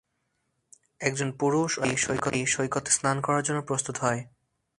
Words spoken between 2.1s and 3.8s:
নারী সৈকতে স্নান করার জন্য